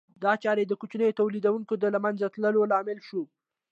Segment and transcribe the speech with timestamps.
[0.23, 3.25] دا چاره د کوچنیو تولیدونکو د له منځه تلو لامل شوه